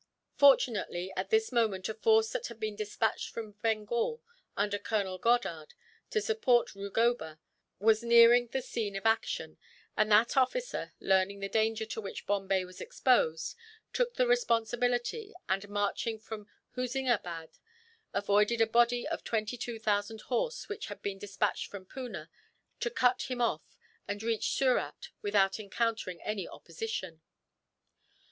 [0.33, 4.23] Fortunately, at this moment a force that had been despatched from Bengal,
[4.57, 5.75] under Colonel Goddard,
[6.09, 7.39] to support Rugoba
[7.77, 9.59] was nearing the scene of action;
[9.95, 13.55] and that officer, learning the danger to which Bombay was exposed,
[13.93, 17.59] took the responsibility and, marching from Hoosingabad,
[18.11, 22.27] avoided a body of twenty two thousand horse, which had been despatched from Poona
[22.79, 23.77] to cut him off,
[24.07, 27.21] and reached Surat without encountering any opposition.